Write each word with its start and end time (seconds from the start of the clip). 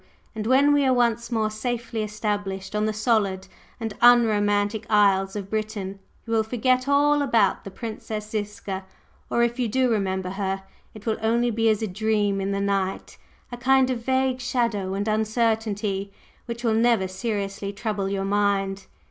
And 0.33 0.47
when 0.47 0.73
we 0.73 0.83
are 0.83 0.91
once 0.95 1.31
more 1.31 1.51
safely 1.51 2.01
established 2.01 2.75
on 2.75 2.85
the 2.87 2.91
solid 2.91 3.47
and 3.79 3.93
unromantic 4.01 4.87
isles 4.89 5.35
of 5.35 5.51
Britain, 5.51 5.99
you 6.25 6.33
will 6.33 6.41
forget 6.41 6.87
all 6.87 7.21
about 7.21 7.63
the 7.63 7.69
Princess 7.69 8.27
Ziska; 8.27 8.83
or 9.29 9.43
if 9.43 9.59
you 9.59 9.67
do 9.67 9.91
remember 9.91 10.31
her, 10.31 10.63
it 10.95 11.05
will 11.05 11.17
only 11.21 11.51
be 11.51 11.69
as 11.69 11.83
a 11.83 11.87
dream 11.87 12.41
in 12.41 12.51
the 12.51 12.59
night, 12.59 13.19
a 13.51 13.57
kind 13.57 13.91
of 13.91 14.03
vague 14.03 14.41
shadow 14.41 14.95
and 14.95 15.07
uncertainty, 15.07 16.11
which 16.47 16.63
will 16.63 16.73
never 16.73 17.07
seriously 17.07 17.71
trouble 17.71 18.09
your 18.09 18.25
mind. 18.25 18.87